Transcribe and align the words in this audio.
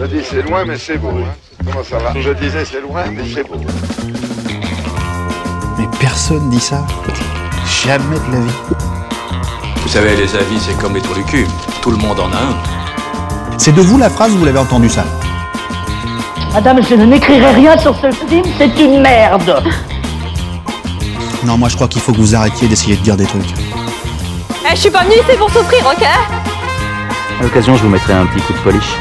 Je 0.00 0.06
dis 0.06 0.24
c'est 0.24 0.40
loin 0.40 0.64
mais 0.64 0.78
c'est 0.78 0.96
beau. 0.96 1.10
Hein. 1.10 1.34
Comment 1.58 1.84
ça 1.84 1.98
va 1.98 2.18
Je 2.18 2.30
disais 2.30 2.64
c'est 2.64 2.80
loin 2.80 3.04
mais 3.10 3.22
c'est 3.34 3.46
beau. 3.46 3.56
Mais 5.78 5.86
personne 6.00 6.48
dit 6.48 6.58
ça. 6.58 6.86
Jamais 7.84 8.16
de 8.16 8.32
la 8.32 8.40
vie. 8.40 8.52
Vous 9.82 9.88
savez, 9.88 10.16
les 10.16 10.34
avis, 10.34 10.58
c'est 10.58 10.78
comme 10.78 10.94
les 10.94 11.02
trous 11.02 11.12
du 11.12 11.24
cul. 11.24 11.46
Tout 11.82 11.90
le 11.90 11.98
monde 11.98 12.18
en 12.18 12.32
a 12.32 12.36
un. 12.36 13.58
C'est 13.58 13.74
de 13.74 13.82
vous 13.82 13.98
la 13.98 14.08
phrase 14.08 14.32
ou 14.32 14.38
vous 14.38 14.44
l'avez 14.46 14.58
entendu 14.58 14.88
ça 14.88 15.04
Madame, 16.54 16.82
je 16.82 16.94
n'écrirai 16.94 17.50
rien 17.50 17.76
sur 17.76 17.94
ce 17.94 18.10
film, 18.26 18.44
c'est 18.56 18.82
une 18.82 19.02
merde. 19.02 19.62
Non, 21.44 21.58
moi 21.58 21.68
je 21.68 21.74
crois 21.74 21.88
qu'il 21.88 22.00
faut 22.00 22.12
que 22.12 22.18
vous 22.18 22.34
arrêtiez 22.34 22.68
d'essayer 22.68 22.96
de 22.96 23.02
dire 23.02 23.16
des 23.18 23.26
trucs. 23.26 23.52
Eh, 24.64 24.74
je 24.74 24.80
suis 24.80 24.90
pas 24.90 25.02
venue 25.02 25.16
ici 25.16 25.36
pour 25.38 25.50
souffrir, 25.50 25.84
ok? 25.84 26.06
À 27.38 27.42
l'occasion, 27.42 27.76
je 27.76 27.82
vous 27.82 27.90
mettrai 27.90 28.14
un 28.14 28.24
petit 28.24 28.40
coup 28.40 28.54
de 28.54 28.58
polish. 28.60 28.96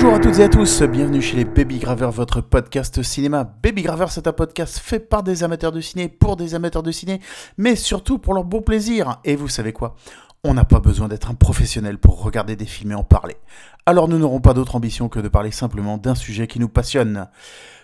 Bonjour 0.00 0.14
à 0.14 0.20
toutes 0.20 0.38
et 0.38 0.44
à 0.44 0.48
tous, 0.48 0.82
bienvenue 0.84 1.20
chez 1.20 1.36
les 1.36 1.44
Baby 1.44 1.80
Graveurs, 1.80 2.12
votre 2.12 2.40
podcast 2.40 3.02
cinéma. 3.02 3.42
Baby 3.42 3.82
Graveurs, 3.82 4.12
c'est 4.12 4.28
un 4.28 4.32
podcast 4.32 4.78
fait 4.78 5.00
par 5.00 5.24
des 5.24 5.42
amateurs 5.42 5.72
de 5.72 5.80
ciné, 5.80 6.08
pour 6.08 6.36
des 6.36 6.54
amateurs 6.54 6.84
de 6.84 6.92
ciné, 6.92 7.20
mais 7.56 7.74
surtout 7.74 8.20
pour 8.20 8.32
leur 8.32 8.44
bon 8.44 8.62
plaisir. 8.62 9.18
Et 9.24 9.34
vous 9.34 9.48
savez 9.48 9.72
quoi? 9.72 9.96
On 10.44 10.54
n'a 10.54 10.64
pas 10.64 10.78
besoin 10.78 11.08
d'être 11.08 11.32
un 11.32 11.34
professionnel 11.34 11.98
pour 11.98 12.22
regarder 12.22 12.54
des 12.54 12.64
films 12.64 12.92
et 12.92 12.94
en 12.94 13.02
parler. 13.02 13.38
Alors 13.86 14.06
nous 14.06 14.20
n'aurons 14.20 14.40
pas 14.40 14.54
d'autre 14.54 14.76
ambition 14.76 15.08
que 15.08 15.18
de 15.18 15.26
parler 15.26 15.50
simplement 15.50 15.98
d'un 15.98 16.14
sujet 16.14 16.46
qui 16.46 16.60
nous 16.60 16.68
passionne. 16.68 17.26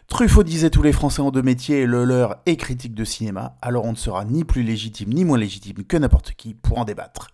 Truffaut 0.07 0.45
disait 0.45 0.71
tous 0.71 0.83
les 0.83 0.93
Français 0.93 1.21
ont 1.21 1.33
deux 1.33 1.43
métiers 1.43 1.85
le 1.85 2.05
leur 2.05 2.37
est 2.47 2.57
critique 2.57 2.95
de 2.95 3.05
cinéma, 3.05 3.57
alors 3.61 3.87
on 3.87 3.91
ne 3.91 3.97
sera 3.97 4.25
ni 4.25 4.45
plus 4.45 4.63
légitime 4.63 5.13
ni 5.13 5.25
moins 5.25 5.39
légitime 5.39 5.83
que 5.83 5.97
n'importe 5.97 6.35
qui 6.35 6.55
pour 6.55 6.79
en 6.79 6.85
débattre. 6.85 7.33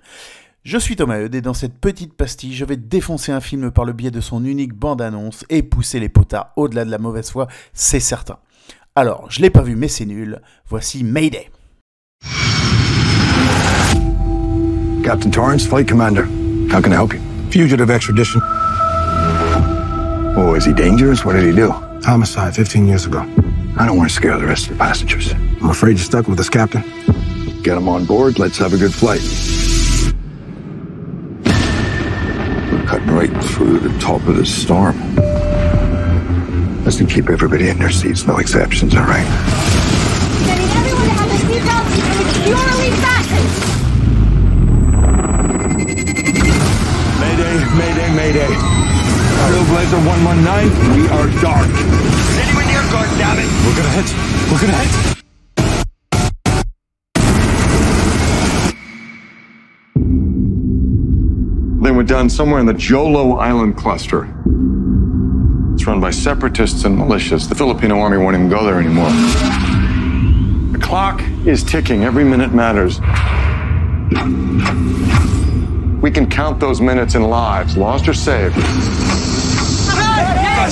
Je 0.62 0.77
suis 0.77 0.95
Thomas 0.95 1.19
Eudes 1.19 1.34
et 1.34 1.41
dans 1.41 1.55
cette 1.55 1.78
petite 1.78 2.12
pastille, 2.12 2.55
je 2.55 2.66
vais 2.66 2.77
défoncer 2.77 3.32
un 3.32 3.41
film 3.41 3.70
par 3.70 3.87
le 3.87 3.95
biais 3.95 4.10
de 4.10 4.20
son 4.20 4.45
unique 4.45 4.74
bande-annonce 4.74 5.46
et 5.48 5.62
pousser 5.62 5.98
les 6.01 6.10
potas 6.10 6.52
au-delà 6.57 6.84
de 6.84 6.90
la 6.90 6.98
mauvaise 6.98 7.30
foi, 7.30 7.48
c'est 7.73 7.98
certain. 7.98 8.37
Alors, 8.95 9.30
je 9.30 9.40
l'ai 9.40 9.49
pas 9.49 9.62
vu 9.62 9.74
mais 9.74 9.88
c'est 9.88 10.04
nul, 10.04 10.38
voici 10.68 11.02
Mayday. 11.02 11.51
Captain 15.02 15.30
Torrance, 15.30 15.66
Flight 15.66 15.88
Commander. 15.88 16.24
How 16.71 16.82
can 16.82 16.93
I 16.93 16.96
help 16.96 17.15
you? 17.15 17.21
Fugitive 17.51 17.90
extradition. 17.90 18.43
Oh, 20.37 20.54
is 20.54 20.66
he 20.66 20.74
dangerous? 20.74 21.24
What 21.24 21.37
did 21.37 21.45
he 21.45 21.56
do? 21.56 21.71
Homicide 22.04 22.54
15 22.54 22.87
years 22.87 23.06
ago. 23.06 23.21
I 23.79 23.87
don't 23.87 23.96
want 23.96 24.10
to 24.10 24.15
scare 24.15 24.38
the 24.38 24.46
rest 24.46 24.65
of 24.66 24.77
the 24.77 24.79
passengers. 24.79 25.32
I'm 25.62 25.71
afraid 25.71 25.93
you're 25.93 26.04
stuck 26.04 26.29
with 26.29 26.38
us, 26.38 26.51
Captain. 26.51 26.82
Get 27.62 27.79
him 27.79 27.88
on 27.88 28.04
board. 28.04 28.38
Let's 28.38 28.59
have 28.59 28.74
a 28.74 28.77
good 28.77 28.93
flight. 28.93 29.23
Right 33.21 33.45
through 33.45 33.79
the 33.79 33.93
top 33.99 34.26
of 34.29 34.37
the 34.37 34.46
storm. 34.46 34.96
Let's 36.85 36.96
keep 36.96 37.29
everybody 37.29 37.68
in 37.68 37.79
their 37.79 37.90
seats. 37.90 38.27
No 38.27 38.38
exceptions, 38.38 38.95
all 38.95 39.04
right? 39.04 39.29
Getting 40.49 40.65
everyone 40.80 41.04
to 41.04 41.15
have 41.21 41.29
their 41.29 41.45
seatbelts 41.45 42.01
securely 42.16 42.90
fastened. 43.04 43.51
Mayday, 47.21 47.57
mayday, 47.77 48.09
mayday. 48.16 48.52
Trailblazer 49.37 50.01
119, 50.01 50.73
we 50.96 51.05
are 51.12 51.29
dark. 51.43 51.68
Anyone 52.40 52.66
near 52.73 52.84
guard, 52.88 53.10
damn 53.21 53.37
it! 53.38 53.49
We're 53.66 53.77
gonna 53.77 54.01
hit. 54.01 54.09
We're 54.51 54.60
gonna 54.60 54.79
hit. 54.82 55.20
They 62.10 62.16
went 62.16 62.22
down 62.22 62.30
somewhere 62.30 62.58
in 62.58 62.66
the 62.66 62.74
Jolo 62.74 63.36
Island 63.36 63.76
cluster. 63.76 64.25
It's 65.75 65.86
run 65.86 66.00
by 66.00 66.10
separatists 66.10 66.84
and 66.84 66.98
militias. 66.98 67.48
The 67.48 67.54
Filipino 67.54 68.00
army 68.00 68.16
won't 68.16 68.34
even 68.34 68.48
go 68.48 68.65
there 68.65 68.81
anymore. 68.81 69.10
The 70.72 70.81
clock 70.82 71.22
is 71.47 71.62
ticking. 71.62 72.03
Every 72.03 72.25
minute 72.25 72.53
matters. 72.53 72.99
We 76.03 76.10
can 76.10 76.28
count 76.28 76.59
those 76.59 76.81
minutes 76.81 77.15
in 77.15 77.22
lives, 77.22 77.76
lost 77.76 78.09
or 78.09 78.15
saved. 78.15 78.56
Guys, 78.56 78.66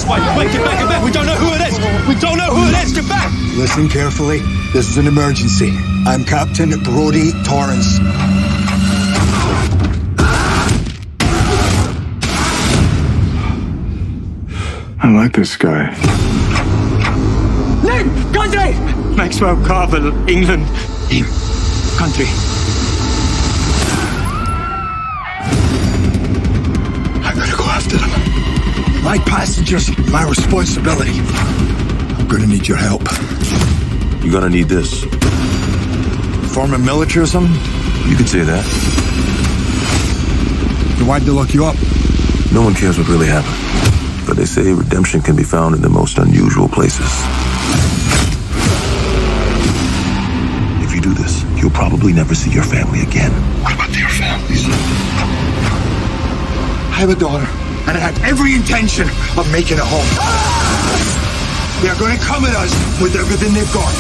wait, 0.07 0.19
wait, 0.37 0.51
get 0.51 0.65
back, 0.65 0.81
get 0.81 0.89
back. 0.89 1.05
We 1.05 1.13
don't 1.13 1.27
know 1.27 1.37
who 1.37 1.55
it 1.55 1.61
is. 1.69 1.79
We 2.09 2.17
don't 2.21 2.37
know 2.37 2.53
who 2.53 2.67
it 2.67 2.75
is. 2.85 2.93
Get 2.93 3.09
back. 3.09 3.33
Listen 3.57 3.89
carefully. 3.89 4.41
This 4.73 4.91
is 4.91 4.97
an 4.97 5.07
emergency. 5.07 5.73
I'm 6.05 6.25
Captain 6.25 6.71
Brody 6.83 7.31
Torrance. 7.45 8.01
I 15.01 15.11
like 15.11 15.33
this 15.33 15.57
guy. 15.57 15.91
Name, 17.85 18.33
country. 18.33 18.75
Maxwell 19.17 19.57
Carvel, 19.65 20.09
England. 20.29 20.65
Name, 21.09 21.25
country. 21.97 22.27
I 27.25 27.33
gotta 27.35 27.57
go 27.57 27.65
after 27.65 27.97
them. 27.97 28.11
My 29.05 29.19
passengers, 29.19 29.97
my 30.11 30.25
responsibility. 30.29 31.21
I'm 32.19 32.27
gonna 32.27 32.47
need 32.47 32.67
your 32.67 32.77
help. 32.77 33.03
You're 34.23 34.33
gonna 34.33 34.51
need 34.51 34.69
this. 34.69 35.05
Form 36.53 36.75
of 36.75 36.85
militarism? 36.85 37.45
You 38.07 38.17
could 38.17 38.29
say 38.29 38.43
that. 38.43 38.65
Then 40.99 41.07
why'd 41.07 41.23
they 41.23 41.31
lock 41.31 41.55
you 41.55 41.65
up? 41.65 41.77
No 42.53 42.63
one 42.63 42.75
cares 42.75 42.99
what 42.99 43.09
really 43.09 43.29
happened. 43.29 43.55
They 44.39 44.47
say 44.47 44.73
redemption 44.73 45.21
can 45.21 45.35
be 45.35 45.43
found 45.43 45.75
in 45.75 45.83
the 45.83 45.89
most 45.89 46.17
unusual 46.17 46.69
places. 46.69 47.11
If 50.81 50.95
you 50.95 51.01
do 51.01 51.13
this, 51.13 51.43
you'll 51.61 51.73
probably 51.73 52.13
never 52.13 52.37
see 52.37 52.53
your 52.53 52.63
family 52.63 53.01
again. 53.01 53.33
What 53.65 53.75
about 53.75 53.91
their 53.91 54.09
families? 54.09 54.65
I 56.95 57.01
have 57.01 57.11
a 57.11 57.17
daughter, 57.17 57.49
and 57.89 57.99
I 57.99 58.01
had 58.01 58.17
every 58.23 58.55
intention 58.55 59.09
of 59.37 59.51
making 59.51 59.81
a 59.81 59.85
home. 59.85 60.07
They're 61.83 61.99
gonna 61.99 62.17
come 62.23 62.45
at 62.45 62.55
us 62.55 62.71
with 63.03 63.17
everything 63.17 63.53
they've 63.55 63.75
got. 63.75 63.93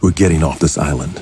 We're 0.00 0.12
getting 0.12 0.44
off 0.44 0.60
this 0.60 0.78
island. 0.78 1.20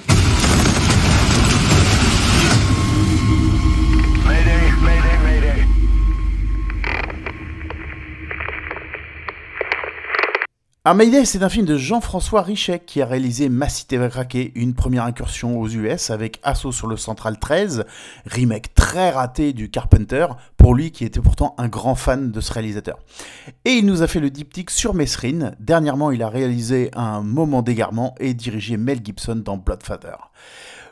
Mayday, 10.92 11.24
c'est 11.24 11.42
un 11.42 11.48
film 11.48 11.64
de 11.64 11.78
Jean-François 11.78 12.42
Richet 12.42 12.80
qui 12.80 13.00
a 13.00 13.06
réalisé 13.06 13.48
Ma 13.48 13.70
cité 13.70 13.96
va 13.96 14.10
une 14.54 14.74
première 14.74 15.04
incursion 15.04 15.58
aux 15.58 15.66
US 15.66 16.10
avec 16.10 16.40
Assaut 16.42 16.72
sur 16.72 16.88
le 16.88 16.98
Central 16.98 17.38
13, 17.38 17.86
remake 18.26 18.74
très 18.74 19.08
raté 19.08 19.54
du 19.54 19.70
Carpenter, 19.70 20.26
pour 20.58 20.74
lui 20.74 20.90
qui 20.90 21.06
était 21.06 21.22
pourtant 21.22 21.54
un 21.56 21.68
grand 21.68 21.94
fan 21.94 22.30
de 22.30 22.40
ce 22.42 22.52
réalisateur. 22.52 22.98
Et 23.64 23.70
il 23.72 23.86
nous 23.86 24.02
a 24.02 24.06
fait 24.06 24.20
le 24.20 24.28
diptyque 24.28 24.70
sur 24.70 24.92
Mesrine, 24.92 25.56
dernièrement 25.58 26.10
il 26.10 26.22
a 26.22 26.28
réalisé 26.28 26.90
Un 26.92 27.22
moment 27.22 27.62
d'égarement 27.62 28.14
et 28.20 28.34
dirigé 28.34 28.76
Mel 28.76 29.00
Gibson 29.02 29.36
dans 29.36 29.56
Bloodfather. 29.56 30.18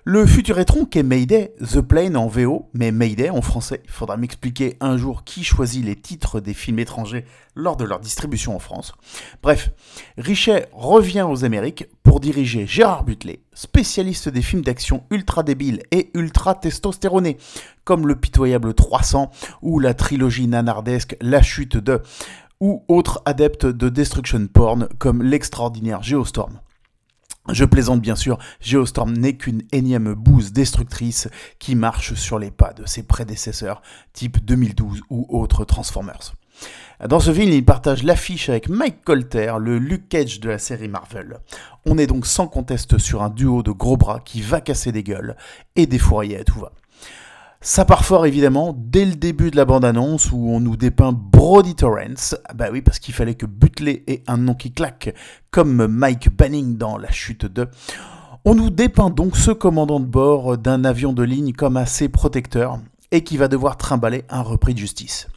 Le 0.05 0.27
futur 0.27 0.59
étron 0.59 0.85
qu'est 0.85 1.05
Mayday, 1.05 1.55
The 1.61 1.81
Plane 1.81 2.17
en 2.17 2.27
VO, 2.27 2.69
mais 2.75 2.91
Mayday 2.91 3.31
en 3.31 3.41
français. 3.41 3.81
Il 3.85 3.91
faudra 3.93 4.17
m'expliquer 4.17 4.77
un 4.81 4.97
jour 4.97 5.23
qui 5.23 5.45
choisit 5.45 5.85
les 5.85 5.95
titres 5.95 6.41
des 6.41 6.55
films 6.55 6.81
étrangers 6.81 7.25
lors 7.55 7.77
de 7.77 7.85
leur 7.85 8.01
distribution 8.01 8.57
en 8.57 8.59
France. 8.59 8.95
Bref, 9.45 9.71
Richet 10.19 10.67
revient 10.73 11.23
aux 11.23 11.45
Amériques 11.45 11.87
pour 12.03 12.19
diriger 12.19 12.67
Gérard 12.67 13.05
Butler, 13.05 13.45
spécialiste 13.55 14.29
des 14.29 14.43
films 14.43 14.63
d'action 14.63 15.05
ultra 15.13 15.45
débiles 15.45 15.85
et 15.93 16.11
ultra 16.15 16.57
testostéronés, 16.57 17.37
comme 17.85 18.09
Le 18.09 18.17
Pitoyable 18.17 18.75
300 18.75 19.31
ou 19.63 19.79
la 19.79 19.95
trilogie 19.95 20.49
nanardesque 20.49 21.17
La 21.21 21.43
Chute 21.43 21.77
de, 21.77 22.03
ou 22.59 22.85
autres 22.89 23.23
adeptes 23.25 23.67
de 23.67 23.89
destruction 23.89 24.49
porn 24.49 24.89
comme 24.99 25.23
l'extraordinaire 25.23 26.03
Geostorm. 26.03 26.59
Je 27.51 27.65
plaisante 27.65 28.01
bien 28.01 28.15
sûr, 28.15 28.39
Geostorm 28.61 29.13
n'est 29.15 29.37
qu'une 29.37 29.63
énième 29.73 30.15
bouse 30.15 30.53
destructrice 30.53 31.29
qui 31.59 31.75
marche 31.75 32.15
sur 32.15 32.39
les 32.39 32.53
pas 32.53 32.73
de 32.73 32.87
ses 32.87 33.03
prédécesseurs, 33.03 33.83
type 34.13 34.45
2012 34.45 35.03
ou 35.11 35.27
autres 35.29 35.65
Transformers. 35.65 36.35
Dans 37.09 37.19
ce 37.19 37.33
film, 37.33 37.51
il 37.51 37.65
partage 37.65 38.05
l'affiche 38.05 38.49
avec 38.49 38.69
Mike 38.69 39.03
Colter, 39.03 39.55
le 39.59 39.79
Luke 39.79 40.09
Cage 40.09 40.39
de 40.39 40.51
la 40.51 40.59
série 40.59 40.87
Marvel. 40.87 41.39
On 41.85 41.99
est 41.99 42.07
donc 42.07 42.27
sans 42.27 42.47
conteste 42.47 42.99
sur 42.99 43.23
un 43.23 43.31
duo 43.31 43.65
de 43.65 43.73
gros 43.73 43.97
bras 43.97 44.21
qui 44.21 44.41
va 44.41 44.61
casser 44.61 44.93
des 44.93 45.03
gueules 45.03 45.37
et 45.75 45.87
des 45.87 45.99
fourriers 45.99 46.39
à 46.39 46.45
tout 46.45 46.61
va. 46.61 46.71
Ça 47.65 47.85
part 47.85 48.05
fort 48.05 48.27
évidemment 48.27 48.75
dès 48.77 49.05
le 49.05 49.15
début 49.15 49.53
de 49.53 49.57
la 49.57 49.65
bande-annonce 49.65 50.33
où 50.33 50.49
on 50.51 50.59
nous 50.59 50.77
dépeint 50.77 51.13
Brody 51.13 51.77
Torrance. 51.77 52.35
Bah 52.57 52.71
oui, 52.73 52.83
parce 52.83 52.99
qu'il 52.99 53.15
fallait 53.15 53.37
que 53.37 53.47
Butler 53.47 54.03
ait 54.09 54.25
un 54.27 54.37
nom 54.37 54.55
qui 54.55 54.73
claque, 54.73 55.15
comme 55.53 55.87
Mike 55.87 56.37
Banning 56.37 56.77
dans 56.77 56.99
La 56.99 57.13
Chute 57.13 57.47
de. 57.47 57.69
On 58.45 58.57
nous 58.57 58.71
dépeint 58.71 59.11
donc 59.11 59.37
ce 59.37 59.53
commandant 59.53 60.01
de 60.01 60.07
bord 60.07 60.59
d'un 60.59 60.85
avion 60.85 61.13
de 61.13 61.23
ligne 61.23 61.53
comme 61.53 61.77
assez 61.77 62.09
protecteur 62.09 62.81
et 63.13 63.23
qui 63.23 63.37
va 63.37 63.47
devoir 63.47 63.77
trimballer 63.77 64.25
un 64.29 64.43
repris 64.43 64.75
de 64.75 64.81
justice. 64.81 65.29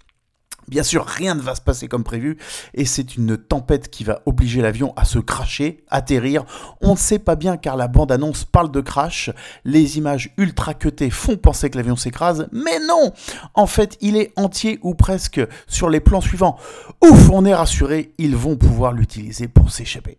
Bien 0.67 0.83
sûr, 0.83 1.05
rien 1.05 1.35
ne 1.35 1.41
va 1.41 1.53
se 1.53 1.61
passer 1.61 1.87
comme 1.87 2.03
prévu, 2.03 2.37
et 2.73 2.85
c'est 2.85 3.15
une 3.15 3.37
tempête 3.37 3.89
qui 3.89 4.03
va 4.03 4.21
obliger 4.25 4.61
l'avion 4.61 4.93
à 4.95 5.05
se 5.05 5.19
cracher, 5.19 5.83
atterrir. 5.89 6.43
On 6.81 6.93
ne 6.93 6.97
sait 6.97 7.19
pas 7.19 7.35
bien 7.35 7.57
car 7.57 7.77
la 7.77 7.87
bande-annonce 7.87 8.45
parle 8.45 8.71
de 8.71 8.81
crash, 8.81 9.29
les 9.63 9.97
images 9.97 10.33
ultra 10.37 10.73
cutées 10.73 11.11
font 11.11 11.37
penser 11.37 11.69
que 11.69 11.77
l'avion 11.77 11.95
s'écrase, 11.95 12.47
mais 12.51 12.79
non 12.87 13.13
En 13.53 13.67
fait, 13.67 13.97
il 14.01 14.17
est 14.17 14.33
entier 14.35 14.79
ou 14.81 14.95
presque 14.95 15.41
sur 15.67 15.89
les 15.89 15.99
plans 15.99 16.21
suivants. 16.21 16.57
Ouf, 17.03 17.29
on 17.29 17.45
est 17.45 17.53
rassuré, 17.53 18.13
ils 18.17 18.35
vont 18.35 18.55
pouvoir 18.55 18.91
l'utiliser 18.91 19.47
pour 19.47 19.71
s'échapper. 19.71 20.17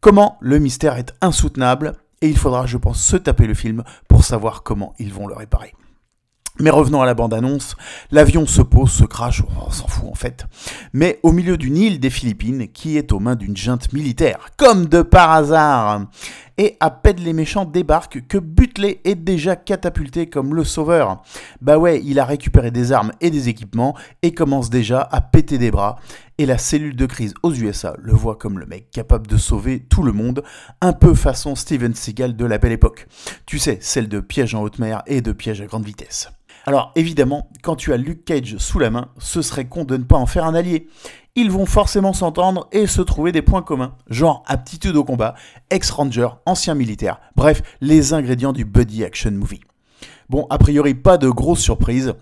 Comment? 0.00 0.38
Le 0.40 0.58
mystère 0.58 0.96
est 0.96 1.12
insoutenable, 1.20 1.94
et 2.22 2.28
il 2.28 2.38
faudra, 2.38 2.64
je 2.64 2.78
pense, 2.78 3.02
se 3.02 3.18
taper 3.18 3.46
le 3.46 3.54
film 3.54 3.84
pour 4.08 4.24
savoir 4.24 4.62
comment 4.62 4.94
ils 4.98 5.12
vont 5.12 5.26
le 5.26 5.34
réparer. 5.34 5.74
Mais 6.60 6.70
revenons 6.70 7.02
à 7.02 7.06
la 7.06 7.14
bande-annonce, 7.14 7.74
l'avion 8.12 8.46
se 8.46 8.62
pose, 8.62 8.92
se 8.92 9.02
crache, 9.02 9.42
on 9.66 9.72
s'en 9.72 9.88
fout 9.88 10.08
en 10.08 10.14
fait, 10.14 10.46
mais 10.92 11.18
au 11.24 11.32
milieu 11.32 11.56
d'une 11.56 11.76
île 11.76 11.98
des 11.98 12.10
Philippines 12.10 12.68
qui 12.68 12.96
est 12.96 13.10
aux 13.10 13.18
mains 13.18 13.34
d'une 13.34 13.56
junte 13.56 13.92
militaire, 13.92 14.38
comme 14.56 14.86
de 14.86 15.02
par 15.02 15.32
hasard. 15.32 16.02
Et 16.56 16.76
à 16.78 16.90
peine 16.90 17.16
les 17.16 17.32
méchants 17.32 17.64
débarquent 17.64 18.24
que 18.28 18.38
Butley 18.38 19.00
est 19.04 19.16
déjà 19.16 19.56
catapulté 19.56 20.28
comme 20.28 20.54
le 20.54 20.62
sauveur. 20.62 21.22
Bah 21.60 21.78
ouais, 21.78 22.00
il 22.04 22.20
a 22.20 22.24
récupéré 22.24 22.70
des 22.70 22.92
armes 22.92 23.10
et 23.20 23.30
des 23.30 23.48
équipements 23.48 23.96
et 24.22 24.32
commence 24.32 24.70
déjà 24.70 25.00
à 25.00 25.20
péter 25.20 25.58
des 25.58 25.72
bras. 25.72 25.96
Et 26.38 26.46
la 26.46 26.58
cellule 26.58 26.94
de 26.94 27.06
crise 27.06 27.34
aux 27.42 27.52
USA 27.52 27.96
le 27.98 28.12
voit 28.12 28.36
comme 28.36 28.60
le 28.60 28.66
mec 28.66 28.92
capable 28.92 29.26
de 29.26 29.36
sauver 29.36 29.80
tout 29.80 30.04
le 30.04 30.12
monde, 30.12 30.44
un 30.80 30.92
peu 30.92 31.14
façon 31.14 31.56
Steven 31.56 31.94
Seagal 31.94 32.36
de 32.36 32.44
la 32.44 32.58
belle 32.58 32.70
époque. 32.70 33.08
Tu 33.46 33.58
sais, 33.58 33.78
celle 33.80 34.08
de 34.08 34.20
piège 34.20 34.54
en 34.54 34.62
haute 34.62 34.78
mer 34.78 35.02
et 35.08 35.20
de 35.20 35.32
piège 35.32 35.60
à 35.60 35.66
grande 35.66 35.84
vitesse. 35.84 36.28
Alors 36.66 36.92
évidemment, 36.96 37.50
quand 37.62 37.76
tu 37.76 37.92
as 37.92 37.98
Luke 37.98 38.24
Cage 38.24 38.56
sous 38.56 38.78
la 38.78 38.88
main, 38.88 39.08
ce 39.18 39.42
serait 39.42 39.66
con 39.66 39.84
de 39.84 39.98
ne 39.98 40.04
pas 40.04 40.16
en 40.16 40.24
faire 40.24 40.46
un 40.46 40.54
allié. 40.54 40.88
Ils 41.36 41.50
vont 41.50 41.66
forcément 41.66 42.14
s'entendre 42.14 42.68
et 42.72 42.86
se 42.86 43.02
trouver 43.02 43.32
des 43.32 43.42
points 43.42 43.62
communs, 43.62 43.94
genre 44.08 44.42
aptitude 44.46 44.96
au 44.96 45.04
combat, 45.04 45.34
ex-ranger, 45.70 46.28
ancien 46.46 46.74
militaire, 46.74 47.20
bref, 47.36 47.60
les 47.80 48.14
ingrédients 48.14 48.52
du 48.52 48.64
buddy 48.64 49.04
action 49.04 49.32
movie. 49.32 49.60
Bon, 50.30 50.46
a 50.48 50.56
priori 50.56 50.94
pas 50.94 51.18
de 51.18 51.28
grosses 51.28 51.60
surprises, 51.60 52.14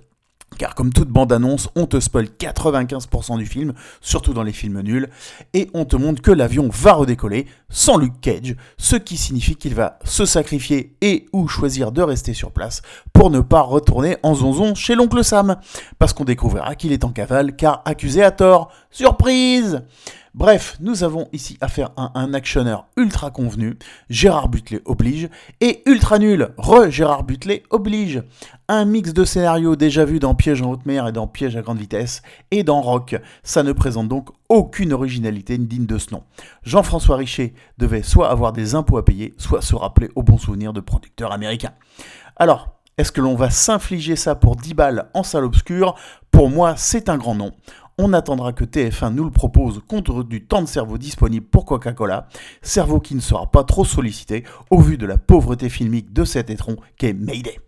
car 0.58 0.74
comme 0.74 0.92
toute 0.92 1.08
bande-annonce, 1.08 1.68
on 1.74 1.86
te 1.86 2.00
spoil 2.00 2.26
95% 2.38 3.38
du 3.38 3.46
film, 3.46 3.72
surtout 4.00 4.32
dans 4.32 4.42
les 4.42 4.52
films 4.52 4.80
nuls, 4.80 5.08
et 5.54 5.70
on 5.74 5.84
te 5.84 5.96
montre 5.96 6.22
que 6.22 6.30
l'avion 6.30 6.68
va 6.72 6.92
redécoller 6.94 7.46
sans 7.68 7.96
Luke 7.96 8.20
Cage, 8.20 8.56
ce 8.78 8.96
qui 8.96 9.16
signifie 9.16 9.56
qu'il 9.56 9.74
va 9.74 9.98
se 10.04 10.24
sacrifier 10.24 10.94
et 11.00 11.26
ou 11.32 11.48
choisir 11.48 11.92
de 11.92 12.02
rester 12.02 12.34
sur 12.34 12.50
place 12.50 12.82
pour 13.12 13.30
ne 13.30 13.40
pas 13.40 13.62
retourner 13.62 14.16
en 14.22 14.34
zonzon 14.34 14.74
chez 14.74 14.94
l'oncle 14.94 15.24
Sam, 15.24 15.56
parce 15.98 16.12
qu'on 16.12 16.24
découvrira 16.24 16.74
qu'il 16.74 16.92
est 16.92 17.04
en 17.04 17.10
cavale 17.10 17.56
car 17.56 17.82
accusé 17.84 18.22
à 18.22 18.30
tort. 18.30 18.70
Surprise 18.94 19.86
Bref, 20.34 20.76
nous 20.80 21.02
avons 21.02 21.28
ici 21.32 21.56
affaire 21.62 21.92
à 21.96 22.18
un 22.20 22.34
actionneur 22.34 22.88
ultra 22.98 23.30
convenu, 23.30 23.78
Gérard 24.10 24.50
Butler 24.50 24.82
oblige, 24.84 25.30
et 25.62 25.82
ultra 25.86 26.18
nul, 26.18 26.50
re-Gérard 26.58 27.24
Butler 27.24 27.62
oblige. 27.70 28.22
Un 28.68 28.84
mix 28.84 29.14
de 29.14 29.24
scénarios 29.24 29.76
déjà 29.76 30.04
vus 30.04 30.18
dans 30.18 30.34
Piège 30.34 30.60
en 30.60 30.70
haute 30.70 30.84
mer 30.84 31.06
et 31.06 31.12
dans 31.12 31.26
Piège 31.26 31.56
à 31.56 31.62
grande 31.62 31.78
vitesse, 31.78 32.20
et 32.50 32.64
dans 32.64 32.82
Rock. 32.82 33.18
Ça 33.42 33.62
ne 33.62 33.72
présente 33.72 34.08
donc 34.08 34.28
aucune 34.50 34.92
originalité 34.92 35.56
digne 35.56 35.86
de 35.86 35.96
ce 35.96 36.10
nom. 36.12 36.24
Jean-François 36.62 37.16
Richer 37.16 37.54
devait 37.78 38.02
soit 38.02 38.30
avoir 38.30 38.52
des 38.52 38.74
impôts 38.74 38.98
à 38.98 39.04
payer, 39.06 39.32
soit 39.38 39.62
se 39.62 39.74
rappeler 39.74 40.10
au 40.16 40.22
bon 40.22 40.36
souvenir 40.36 40.74
de 40.74 40.80
producteurs 40.80 41.32
américains. 41.32 41.72
Alors, 42.36 42.82
est-ce 42.98 43.10
que 43.10 43.22
l'on 43.22 43.36
va 43.36 43.48
s'infliger 43.48 44.16
ça 44.16 44.34
pour 44.34 44.54
10 44.54 44.74
balles 44.74 45.08
en 45.14 45.22
salle 45.22 45.44
obscure? 45.44 45.94
Pour 46.30 46.50
moi, 46.50 46.74
c'est 46.76 47.08
un 47.08 47.16
grand 47.16 47.34
nom. 47.34 47.52
On 48.04 48.14
attendra 48.14 48.52
que 48.52 48.64
TF1 48.64 49.14
nous 49.14 49.22
le 49.22 49.30
propose 49.30 49.80
contre 49.86 50.24
du 50.24 50.44
temps 50.44 50.60
de 50.60 50.66
cerveau 50.66 50.98
disponible 50.98 51.46
pour 51.46 51.64
Coca-Cola, 51.64 52.26
cerveau 52.60 52.98
qui 52.98 53.14
ne 53.14 53.20
sera 53.20 53.48
pas 53.48 53.62
trop 53.62 53.84
sollicité 53.84 54.42
au 54.70 54.80
vu 54.80 54.98
de 54.98 55.06
la 55.06 55.18
pauvreté 55.18 55.68
filmique 55.68 56.12
de 56.12 56.24
cet 56.24 56.50
étron 56.50 56.74
qu'est 56.96 57.12
Mayday. 57.12 57.60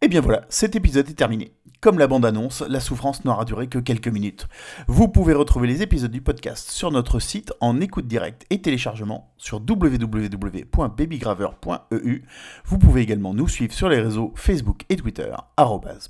Et 0.00 0.06
bien 0.06 0.20
voilà, 0.20 0.42
cet 0.48 0.76
épisode 0.76 1.10
est 1.10 1.14
terminé. 1.14 1.58
Comme 1.80 2.00
la 2.00 2.08
bande-annonce, 2.08 2.62
la 2.62 2.80
souffrance 2.80 3.24
n'aura 3.24 3.44
duré 3.44 3.68
que 3.68 3.78
quelques 3.78 4.08
minutes. 4.08 4.48
Vous 4.88 5.06
pouvez 5.06 5.32
retrouver 5.32 5.68
les 5.68 5.82
épisodes 5.82 6.10
du 6.10 6.20
podcast 6.20 6.70
sur 6.70 6.90
notre 6.90 7.20
site 7.20 7.52
en 7.60 7.80
écoute 7.80 8.08
directe 8.08 8.44
et 8.50 8.60
téléchargement 8.60 9.32
sur 9.36 9.58
www.babygraveur.eu. 9.58 12.24
Vous 12.64 12.78
pouvez 12.78 13.02
également 13.02 13.32
nous 13.32 13.46
suivre 13.46 13.72
sur 13.72 13.88
les 13.88 14.00
réseaux 14.00 14.32
Facebook 14.34 14.82
et 14.88 14.96
Twitter, 14.96 15.30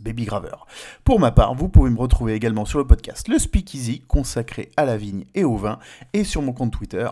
babygraveur. 0.01 0.67
Pour 1.05 1.21
ma 1.21 1.33
part, 1.33 1.55
vous 1.55 1.69
pouvez 1.69 1.91
me 1.91 1.99
retrouver 1.99 2.33
également 2.33 2.65
sur 2.65 2.79
le 2.79 2.87
podcast 2.87 3.29
Le 3.29 3.39
Speakeasy, 3.39 4.01
consacré 4.09 4.71
à 4.79 4.87
la 4.87 4.97
vigne 4.97 5.27
et 5.35 5.45
au 5.45 5.57
vin, 5.57 5.79
et 6.15 6.25
sur 6.25 6.41
mon 6.41 6.55
compte 6.55 6.73
Twitter, 6.73 7.07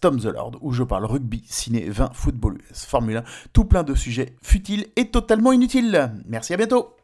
TomTheLord, 0.00 0.58
où 0.60 0.72
je 0.72 0.82
parle 0.82 1.06
rugby, 1.06 1.44
ciné, 1.46 1.88
vin, 1.88 2.10
football 2.12 2.58
US, 2.70 2.84
Formule 2.84 3.16
1, 3.16 3.24
tout 3.54 3.64
plein 3.64 3.84
de 3.84 3.94
sujets 3.94 4.36
futiles 4.42 4.88
et 4.96 5.10
totalement 5.10 5.52
inutiles. 5.52 6.05
Merci, 6.26 6.54
à 6.54 6.56
bientôt 6.56 6.94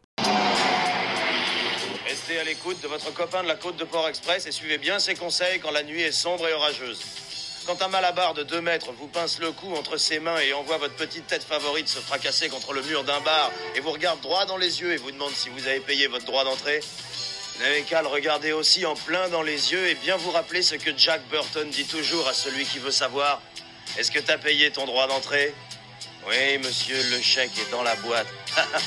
Restez 2.07 2.39
à 2.39 2.45
l'écoute 2.45 2.81
de 2.83 2.89
votre 2.89 3.13
copain 3.15 3.43
de 3.43 3.49
la 3.49 3.57
côte 3.57 3.77
de 3.77 3.85
Port-Express 3.85 4.47
et 4.47 4.53
suivez 4.53 4.79
bien 4.79 4.99
ses 4.99 5.15
conseils 5.15 5.61
quand 5.61 5.71
la 5.71 5.83
nuit 5.83 6.03
est 6.03 6.13
sombre 6.13 6.47
et 6.49 6.53
orageuse. 6.53 7.01
Quand 7.67 7.81
un 7.81 7.89
malabar 7.89 8.35
de 8.35 8.43
2 8.43 8.61
mètres 8.61 8.93
vous 8.93 9.07
pince 9.07 9.39
le 9.39 9.53
cou 9.53 9.75
entre 9.77 9.97
ses 9.97 10.19
mains 10.19 10.39
et 10.41 10.53
envoie 10.53 10.79
votre 10.79 10.97
petite 10.97 11.27
tête 11.29 11.45
favorite 11.45 11.89
se 11.89 12.01
fracasser 12.01 12.49
contre 12.49 12.73
le 12.73 12.83
mur 12.83 13.05
d'un 13.05 13.21
bar 13.21 13.53
et 13.77 13.81
vous 13.81 13.93
regarde 13.93 14.21
droit 14.21 14.47
dans 14.47 14.57
les 14.57 14.81
yeux 14.81 14.93
et 14.93 14.97
vous 14.97 15.13
demande 15.13 15.33
si 15.33 15.49
vous 15.49 15.67
avez 15.69 15.81
payé 15.81 16.09
votre 16.09 16.25
droit 16.25 16.45
d'entrée, 16.45 16.81
n'avez 17.63 17.83
qu'à 17.83 18.03
le 18.03 18.09
regarder 18.09 18.53
aussi 18.53 18.85
en 18.87 18.95
plein 18.95 19.29
dans 19.29 19.43
les 19.43 19.73
yeux 19.73 19.87
et 19.89 19.95
bien 19.95 20.17
vous 20.17 20.31
rappeler 20.31 20.63
ce 20.63 20.75
que 20.75 20.91
Jack 20.97 21.23
Burton 21.31 21.69
dit 21.71 21.85
toujours 21.85 22.27
à 22.27 22.35
celui 22.35 22.65
qui 22.65 22.79
veut 22.79 22.91
savoir. 22.91 23.41
Est-ce 23.97 24.11
que 24.11 24.19
t'as 24.19 24.39
payé 24.39 24.71
ton 24.71 24.85
droit 24.85 25.07
d'entrée? 25.07 25.55
Oui, 26.27 26.59
monsieur, 26.59 26.97
le 27.11 27.21
chèque 27.21 27.59
est 27.59 27.71
dans 27.71 27.83
la 27.83 27.95
boîte. 27.97 28.29